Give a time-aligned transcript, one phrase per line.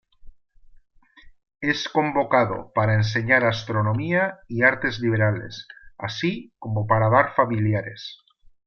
[1.61, 5.67] Es convocado para enseñar astronomía y artes liberales
[5.99, 8.17] así como para dar familiares.